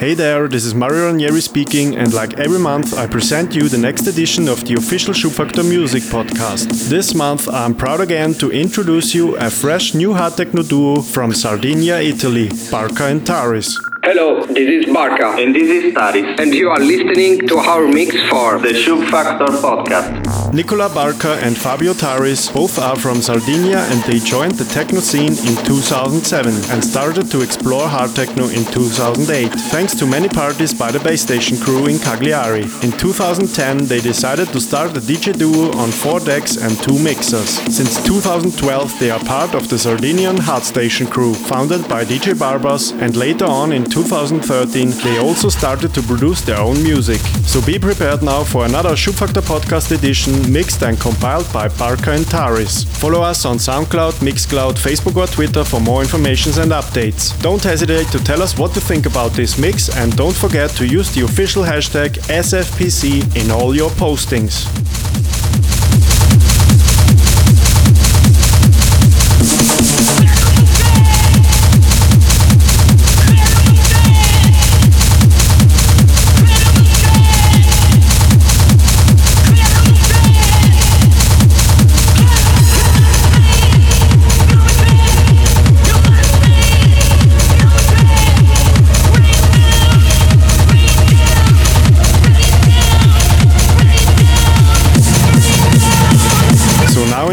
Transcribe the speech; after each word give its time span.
Hey 0.00 0.14
there, 0.14 0.48
this 0.48 0.64
is 0.64 0.74
Mario 0.74 1.08
Ranieri 1.08 1.42
speaking, 1.42 1.94
and 1.94 2.14
like 2.14 2.38
every 2.38 2.58
month, 2.58 2.96
I 2.96 3.06
present 3.06 3.54
you 3.54 3.68
the 3.68 3.76
next 3.76 4.06
edition 4.06 4.48
of 4.48 4.64
the 4.64 4.72
official 4.72 5.12
Schubfaktor 5.12 5.62
Music 5.62 6.02
podcast. 6.04 6.88
This 6.88 7.14
month, 7.14 7.46
I'm 7.50 7.74
proud 7.74 8.00
again 8.00 8.32
to 8.36 8.50
introduce 8.50 9.14
you 9.14 9.36
a 9.36 9.50
fresh 9.50 9.92
new 9.92 10.14
hard 10.14 10.38
techno 10.38 10.62
duo 10.62 11.02
from 11.02 11.34
Sardinia, 11.34 12.00
Italy, 12.00 12.48
Barka 12.70 13.08
and 13.08 13.20
Taris. 13.20 13.89
Hello, 14.02 14.46
this 14.46 14.86
is 14.86 14.94
Barka. 14.94 15.36
And 15.38 15.54
this 15.54 15.68
is 15.68 15.92
Taris. 15.92 16.40
And 16.40 16.54
you 16.54 16.70
are 16.70 16.80
listening 16.80 17.46
to 17.48 17.58
our 17.58 17.86
mix 17.86 18.14
for 18.30 18.58
the 18.58 18.68
Schubfaktor 18.68 19.48
podcast. 19.60 20.30
Nicola 20.54 20.88
Barka 20.88 21.34
and 21.44 21.56
Fabio 21.56 21.92
Taris 21.92 22.52
both 22.52 22.78
are 22.78 22.96
from 22.96 23.20
Sardinia 23.20 23.80
and 23.90 24.02
they 24.04 24.18
joined 24.18 24.54
the 24.54 24.64
techno 24.64 25.00
scene 25.00 25.34
in 25.46 25.54
2007 25.64 26.52
and 26.72 26.82
started 26.82 27.30
to 27.30 27.42
explore 27.42 27.86
hard 27.86 28.14
techno 28.16 28.48
in 28.48 28.64
2008, 28.72 29.52
thanks 29.70 29.94
to 29.94 30.06
many 30.06 30.28
parties 30.28 30.72
by 30.72 30.90
the 30.90 30.98
base 31.00 31.20
station 31.20 31.58
crew 31.58 31.86
in 31.86 31.98
Cagliari. 31.98 32.64
In 32.82 32.92
2010, 32.92 33.84
they 33.84 34.00
decided 34.00 34.48
to 34.48 34.60
start 34.60 34.96
a 34.96 35.00
DJ 35.00 35.36
duo 35.38 35.70
on 35.76 35.90
four 35.90 36.20
decks 36.20 36.56
and 36.56 36.76
two 36.82 36.98
mixers. 36.98 37.50
Since 37.76 38.02
2012, 38.04 38.98
they 38.98 39.10
are 39.10 39.20
part 39.20 39.54
of 39.54 39.68
the 39.68 39.78
Sardinian 39.78 40.38
Hard 40.38 40.64
Station 40.64 41.06
crew, 41.06 41.34
founded 41.34 41.86
by 41.86 42.04
DJ 42.04 42.34
Barbas, 42.34 42.92
and 43.00 43.14
later 43.14 43.44
on 43.44 43.72
in 43.72 43.89
2013, 43.90 44.90
they 45.02 45.18
also 45.18 45.48
started 45.48 45.92
to 45.94 46.02
produce 46.02 46.40
their 46.40 46.58
own 46.58 46.82
music. 46.82 47.20
So 47.44 47.60
be 47.64 47.78
prepared 47.78 48.22
now 48.22 48.44
for 48.44 48.64
another 48.64 48.90
Schubfaktor 48.90 49.42
podcast 49.42 49.90
edition 49.92 50.32
mixed 50.52 50.82
and 50.82 50.98
compiled 50.98 51.52
by 51.52 51.68
Barka 51.68 52.12
and 52.12 52.24
Taris. 52.24 52.86
Follow 52.86 53.22
us 53.22 53.44
on 53.44 53.56
SoundCloud, 53.56 54.14
Mixcloud, 54.20 54.74
Facebook 54.74 55.16
or 55.16 55.26
Twitter 55.26 55.64
for 55.64 55.80
more 55.80 56.02
information 56.02 56.52
and 56.60 56.72
updates. 56.72 57.38
Don't 57.42 57.62
hesitate 57.62 58.08
to 58.08 58.22
tell 58.22 58.42
us 58.42 58.56
what 58.56 58.74
you 58.74 58.80
think 58.80 59.06
about 59.06 59.32
this 59.32 59.58
mix 59.58 59.88
and 59.96 60.16
don't 60.16 60.36
forget 60.36 60.70
to 60.70 60.86
use 60.86 61.14
the 61.14 61.24
official 61.24 61.62
hashtag 61.64 62.18
SFPC 62.28 63.36
in 63.36 63.50
all 63.50 63.74
your 63.74 63.90
postings. 63.90 64.66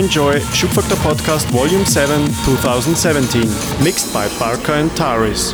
Enjoy 0.07 0.39
Schubfaktor 0.55 0.95
Podcast 1.03 1.51
Volume 1.51 1.83
7 1.83 2.27
2017, 2.45 3.41
mixed 3.83 4.13
by 4.13 4.29
Barka 4.39 4.75
and 4.75 4.89
Taris. 4.91 5.51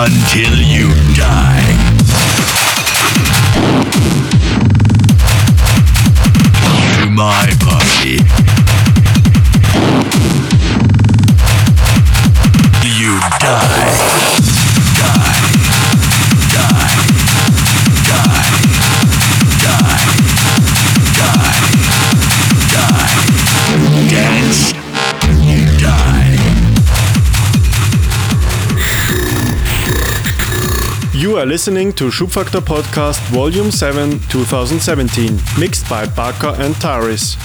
until 0.00 0.54
you 0.62 0.94
die. 1.16 2.67
Listening 31.68 31.92
to 31.96 32.04
Schubfaktor 32.04 32.62
Podcast 32.62 33.20
Volume 33.28 33.70
7 33.70 34.18
2017, 34.30 35.38
mixed 35.60 35.86
by 35.86 36.06
Barka 36.06 36.54
and 36.54 36.74
Taris. 36.76 37.36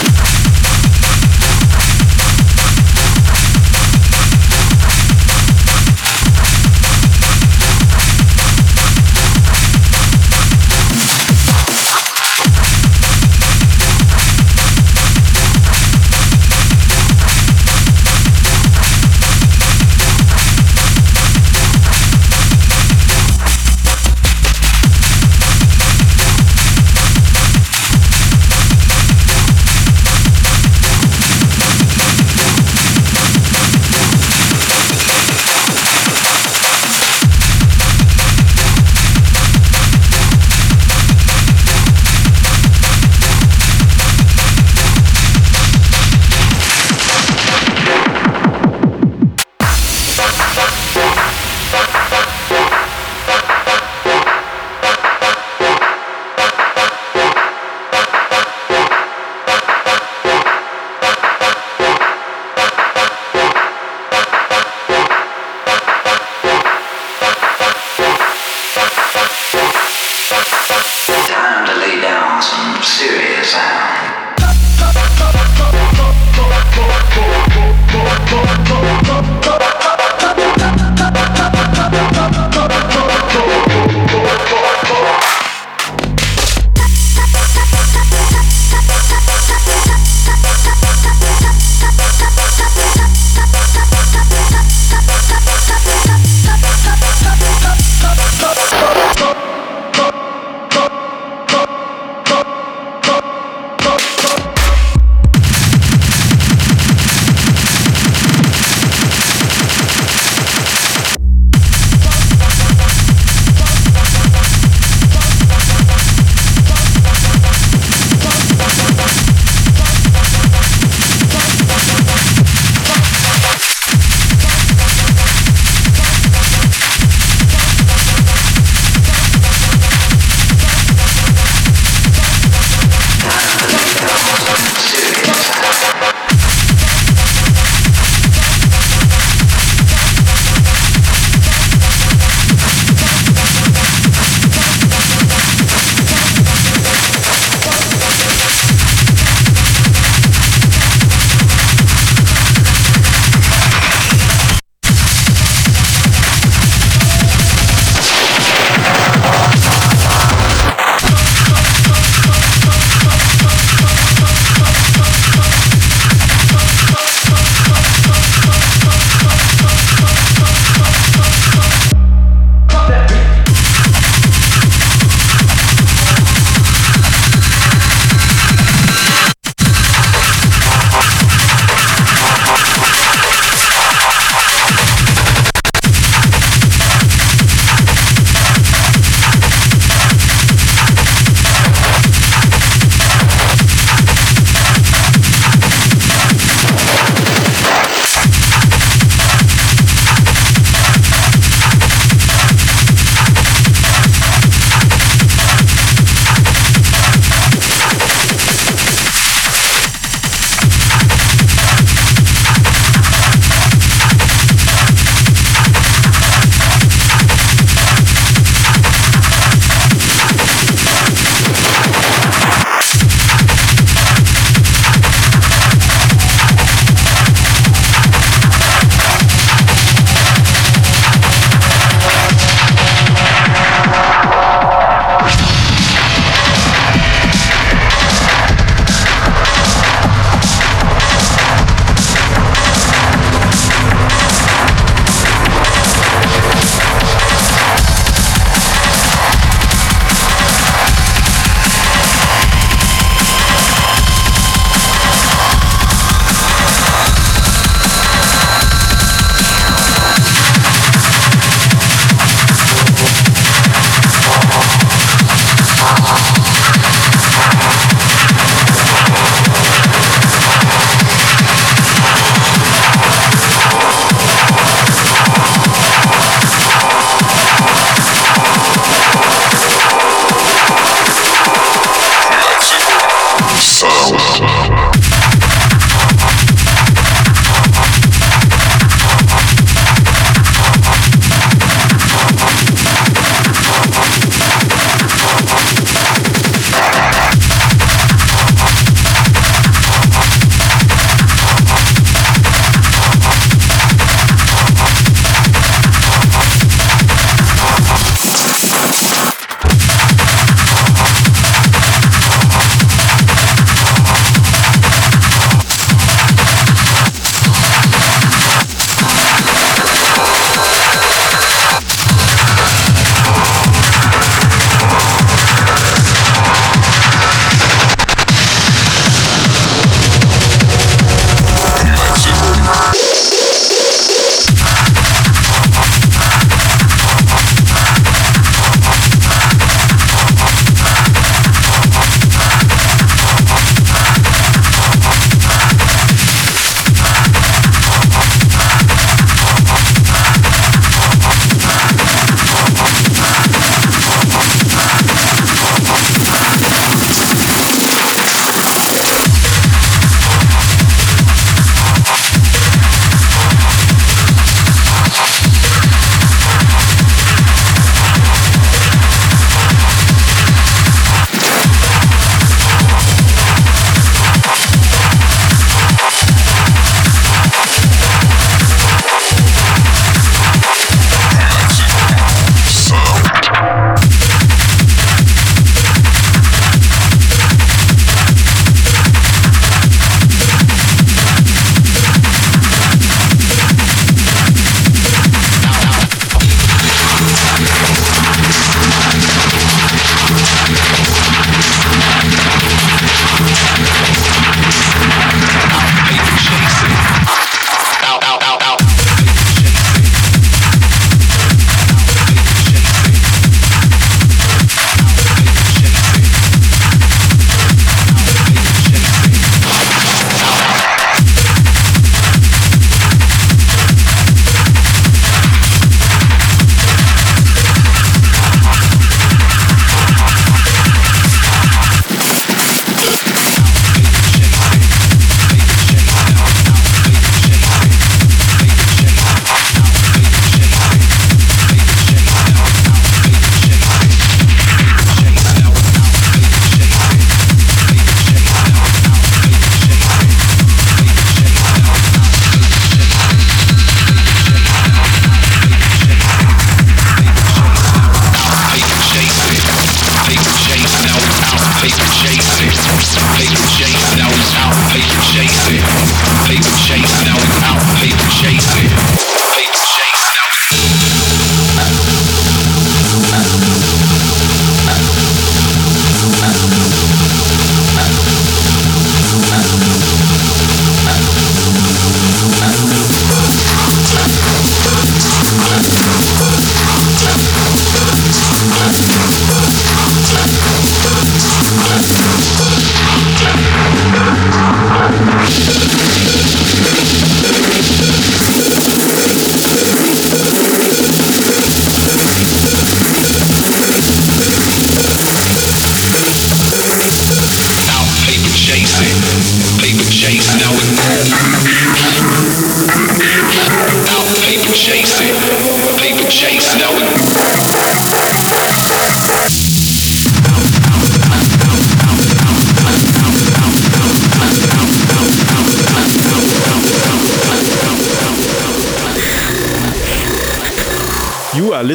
Yeah. 0.00 0.37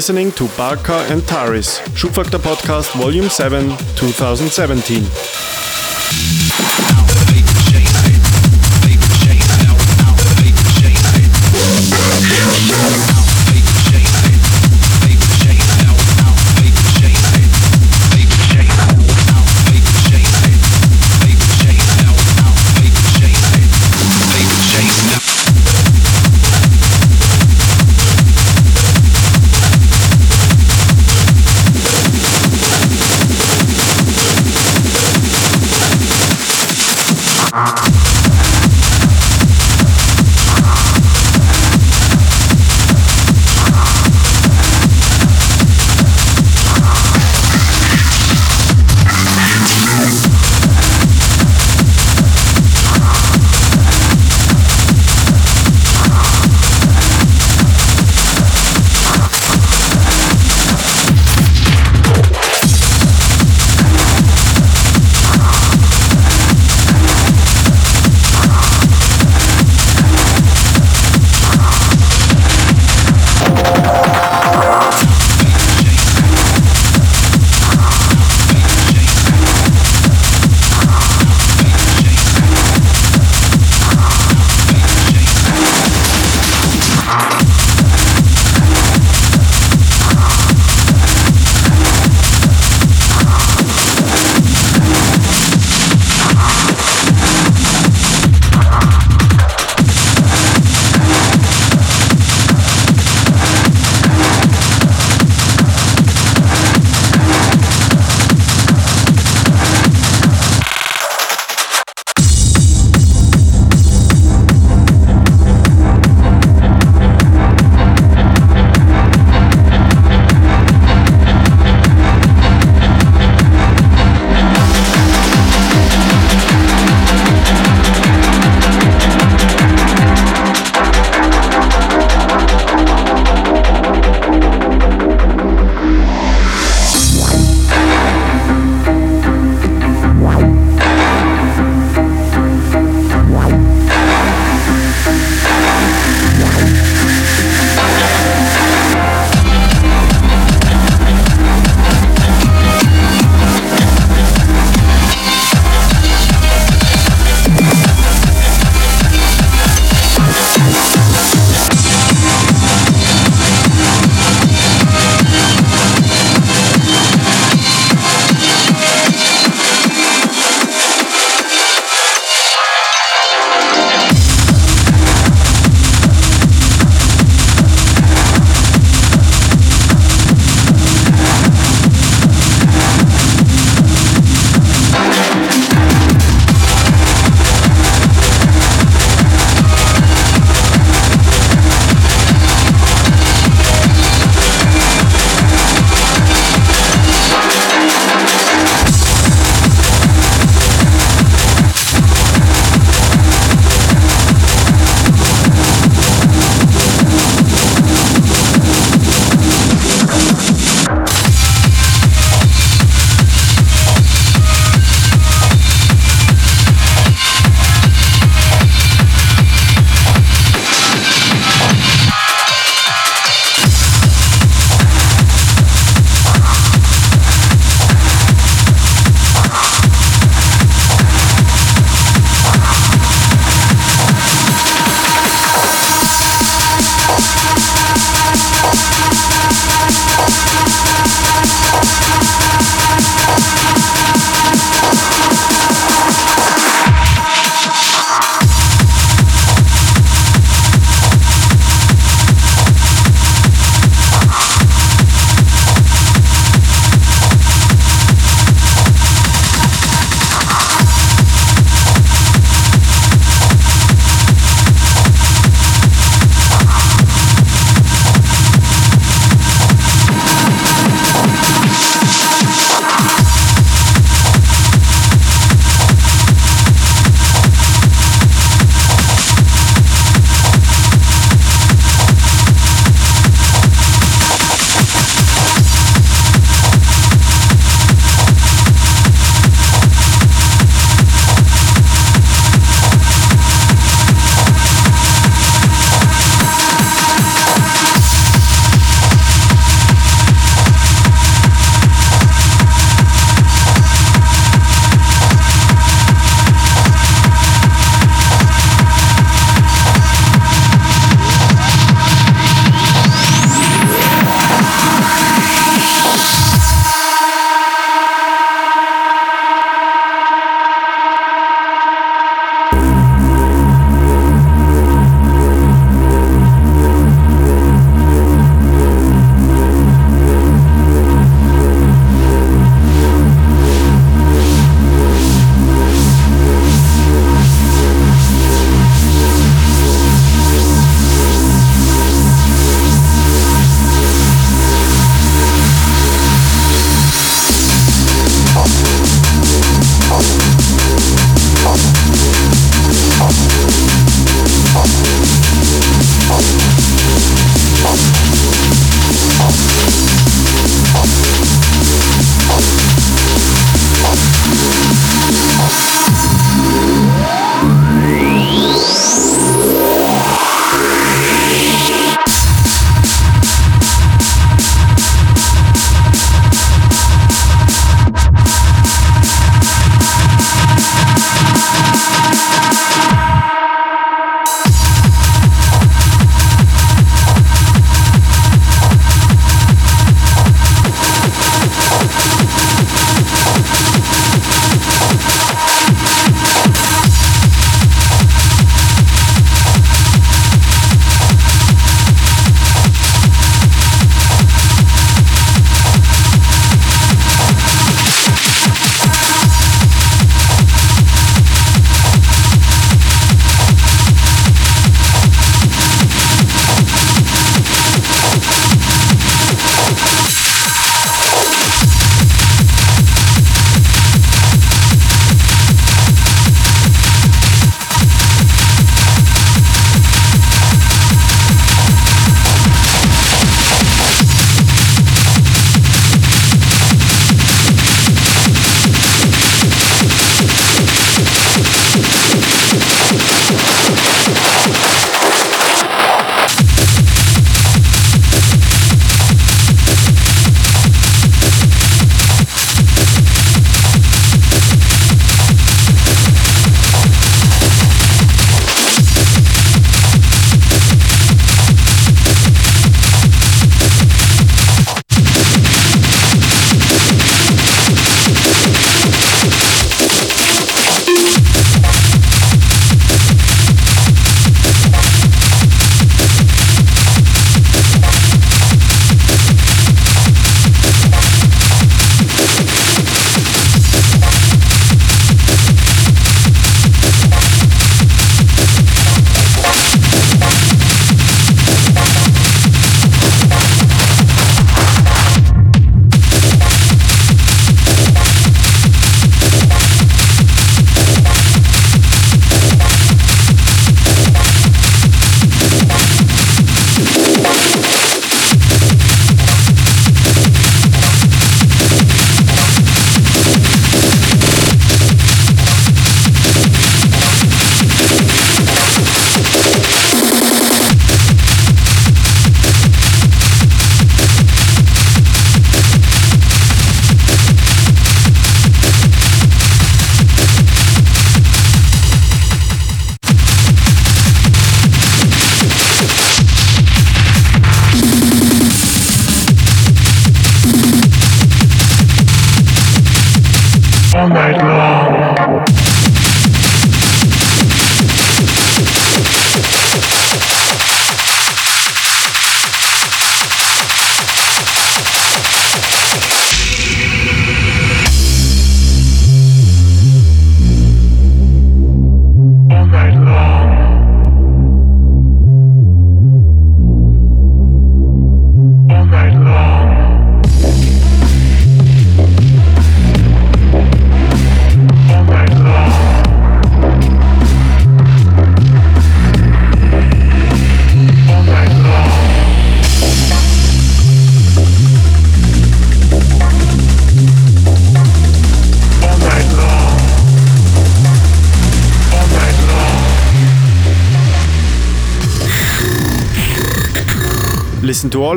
listening 0.03 0.33
to 0.33 0.49
Barka 0.57 0.95
and 1.09 1.21
Taris, 1.21 1.79
Schubfaktor 1.95 2.37
Podcast 2.37 2.93
Volume 2.99 3.29
7, 3.29 3.69
2017. 3.95 6.42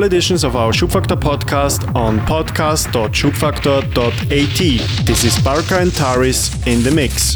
Editions 0.07 0.45
of 0.45 0.55
our 0.55 0.71
Schubfaktor 0.71 1.19
podcast 1.19 1.93
on 1.93 2.19
podcast.schubfaktor.at. 2.19 5.05
This 5.05 5.25
is 5.25 5.37
Barka 5.43 5.79
and 5.79 5.91
Taris 5.91 6.65
in 6.65 6.81
the 6.81 6.91
mix. 6.91 7.35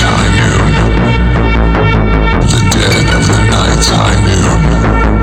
I 0.00 0.28
knew. 0.30 0.58
The 2.46 2.60
dead 2.70 3.14
of 3.14 3.26
the 3.26 3.40
nights 3.50 3.90
I 3.90 4.14
knew. 4.24 5.17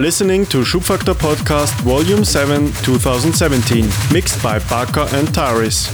listening 0.00 0.46
to 0.46 0.58
Schubfaktor 0.62 1.14
Podcast 1.14 1.78
Volume 1.82 2.24
7 2.24 2.72
2017, 2.82 3.86
mixed 4.12 4.42
by 4.42 4.58
Barka 4.60 5.02
and 5.12 5.28
Taris. 5.28 5.88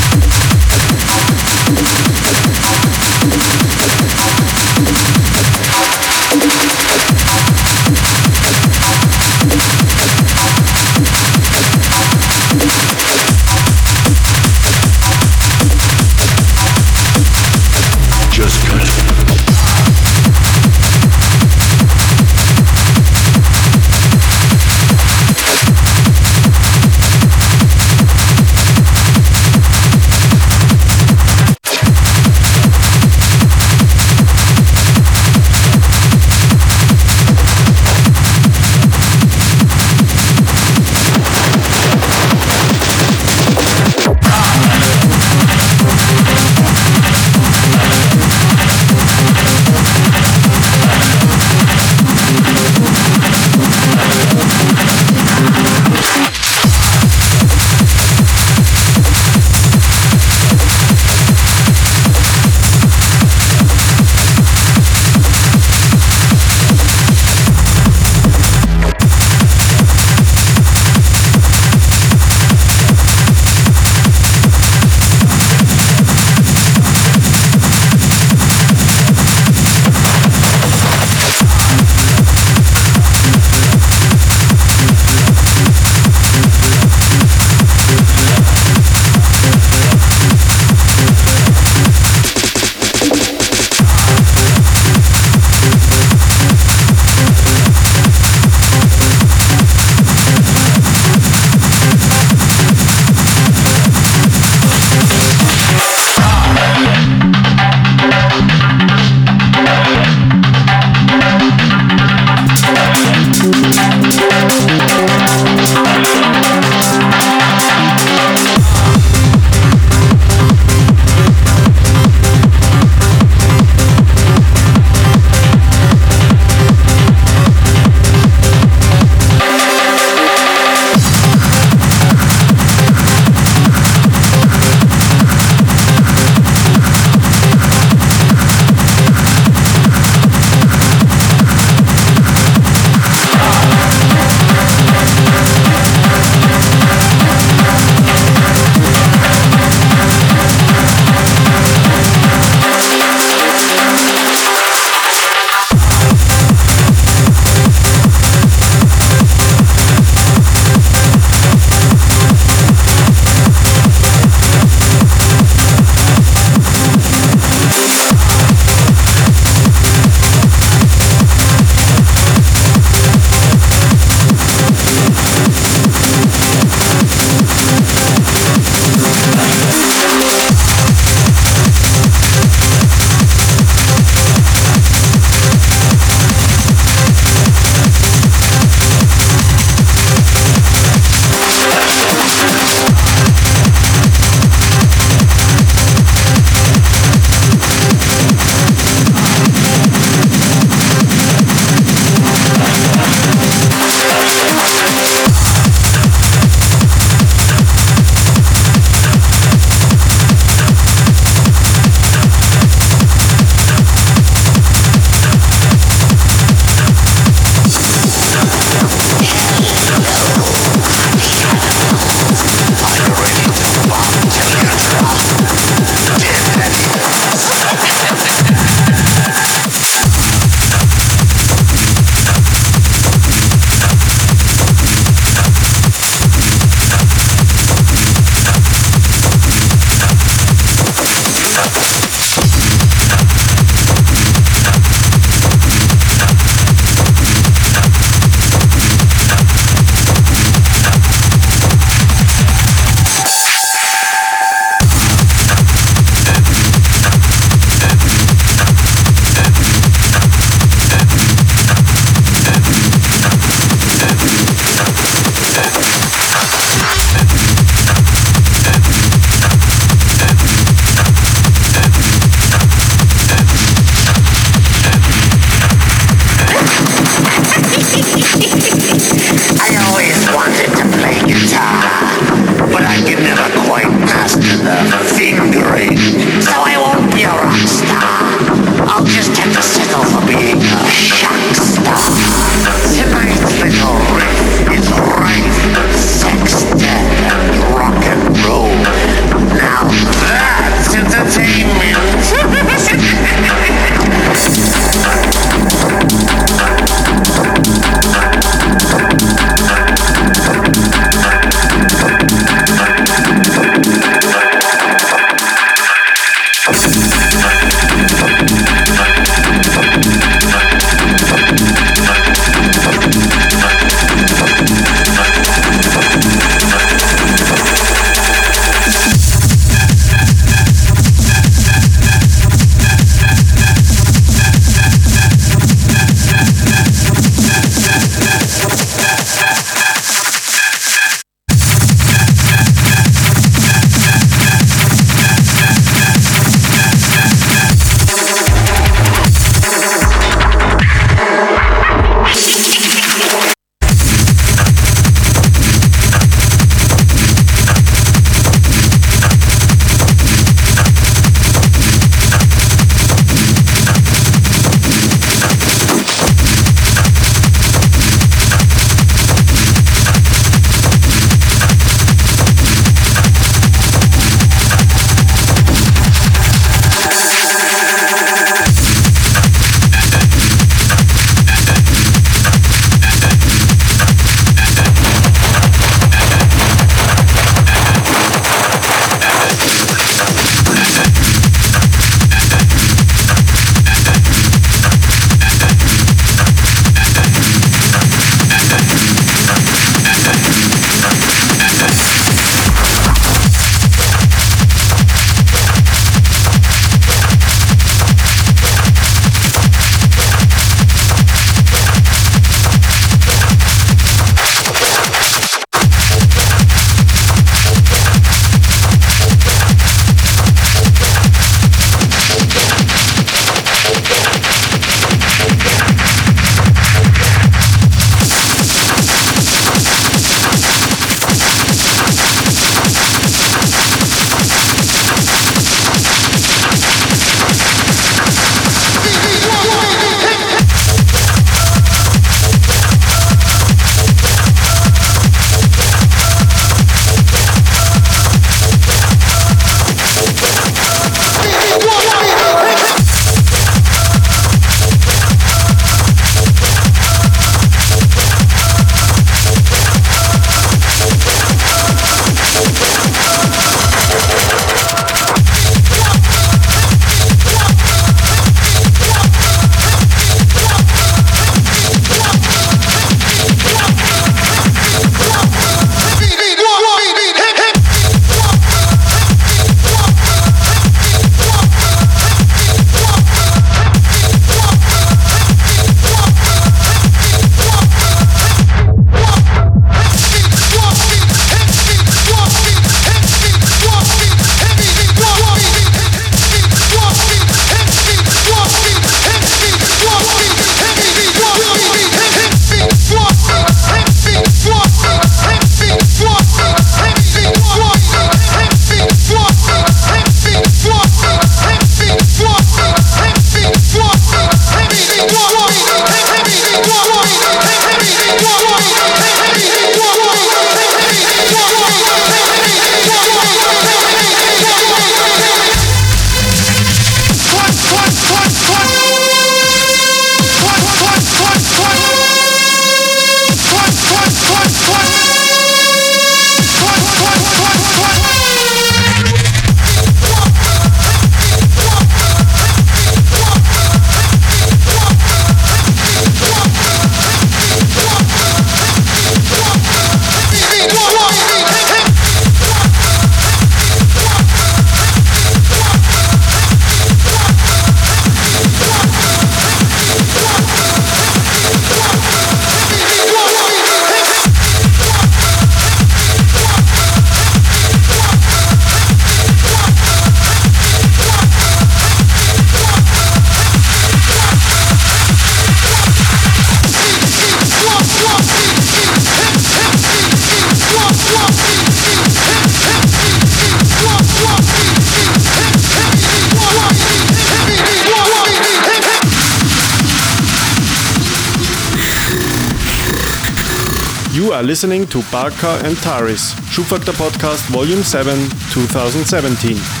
Listening 594.71 595.05
to 595.07 595.21
Barka 595.33 595.81
and 595.83 595.97
Taris, 595.97 596.53
Schubfaktor 596.71 597.11
Podcast 597.11 597.69
Volume 597.71 598.03
7, 598.03 598.37
2017. 598.71 600.00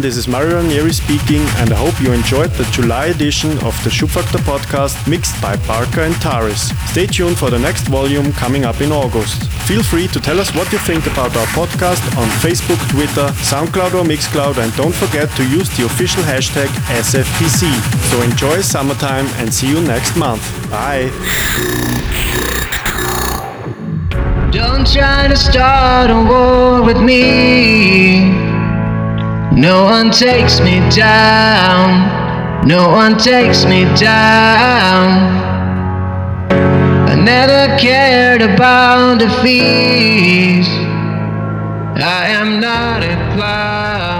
Hi 0.00 0.04
this 0.04 0.16
is 0.16 0.26
Mario 0.26 0.56
Ranieri 0.56 0.94
speaking, 0.94 1.42
and 1.60 1.74
I 1.74 1.76
hope 1.76 2.00
you 2.00 2.10
enjoyed 2.12 2.50
the 2.52 2.64
July 2.72 3.08
edition 3.08 3.50
of 3.68 3.76
the 3.84 3.90
Schubfaktor 3.90 4.40
podcast 4.48 4.96
mixed 5.06 5.38
by 5.42 5.56
Barka 5.68 6.04
and 6.04 6.14
Taris. 6.14 6.72
Stay 6.88 7.04
tuned 7.04 7.36
for 7.36 7.50
the 7.50 7.58
next 7.58 7.86
volume 7.88 8.32
coming 8.32 8.64
up 8.64 8.80
in 8.80 8.92
August. 8.92 9.44
Feel 9.68 9.82
free 9.82 10.08
to 10.08 10.18
tell 10.18 10.40
us 10.40 10.54
what 10.54 10.72
you 10.72 10.78
think 10.78 11.04
about 11.06 11.36
our 11.36 11.46
podcast 11.48 12.00
on 12.16 12.26
Facebook, 12.40 12.80
Twitter, 12.88 13.28
SoundCloud, 13.44 13.92
or 13.92 14.02
Mixcloud, 14.02 14.56
and 14.56 14.74
don't 14.74 14.94
forget 14.94 15.28
to 15.36 15.44
use 15.46 15.68
the 15.76 15.84
official 15.84 16.22
hashtag 16.22 16.68
SFPC. 17.04 17.68
So 18.08 18.22
enjoy 18.22 18.62
summertime 18.62 19.26
and 19.36 19.52
see 19.52 19.68
you 19.68 19.82
next 19.82 20.16
month. 20.16 20.42
Bye. 20.70 21.10
Don't 24.50 24.90
try 24.90 25.28
to 25.28 25.36
start 25.36 26.08
a 26.08 26.14
war 26.14 26.82
with 26.82 27.02
me. 27.02 28.49
No 29.60 29.84
one 29.84 30.10
takes 30.10 30.58
me 30.58 30.80
down. 30.88 32.66
No 32.66 32.88
one 32.88 33.18
takes 33.18 33.66
me 33.66 33.84
down. 33.94 35.10
I 37.10 37.14
never 37.14 37.76
cared 37.78 38.40
about 38.40 39.18
defeat. 39.18 40.64
I 42.02 42.28
am 42.28 42.58
not 42.58 43.02
a 43.02 43.34
clown. 43.34 44.19